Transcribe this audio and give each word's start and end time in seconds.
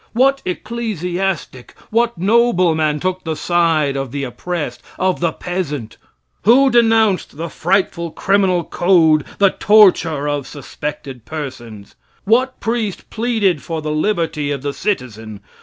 What 0.13 0.41
ecclesiastic, 0.45 1.75
what 1.91 2.17
nobleman, 2.17 2.99
took 2.99 3.23
the 3.23 3.35
side 3.35 3.95
of 3.95 4.11
the 4.11 4.23
oppressed 4.23 4.81
of 4.97 5.19
the 5.19 5.31
peasant? 5.31 5.97
Who 6.41 6.71
denounced 6.71 7.37
the 7.37 7.49
frightful 7.49 8.09
criminal 8.09 8.63
code 8.63 9.25
the 9.37 9.51
torture 9.51 10.27
of 10.27 10.47
suspected 10.47 11.25
persons? 11.25 11.93
What 12.23 12.59
priest 12.59 13.11
pleaded 13.11 13.61
for 13.61 13.79
the 13.83 13.91
liberty 13.91 14.49
of 14.49 14.63
the 14.63 14.73
citizen? 14.73 15.41